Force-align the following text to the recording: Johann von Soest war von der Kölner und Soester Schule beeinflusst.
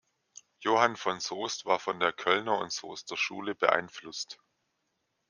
Johann 0.61 0.95
von 0.95 1.19
Soest 1.19 1.65
war 1.67 1.77
von 1.77 1.99
der 1.99 2.11
Kölner 2.11 2.57
und 2.57 2.71
Soester 2.73 3.15
Schule 3.15 3.53
beeinflusst. 3.53 4.39